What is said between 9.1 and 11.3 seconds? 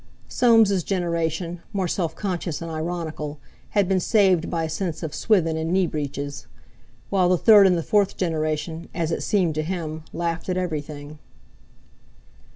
it seemed to him, laughed at everything.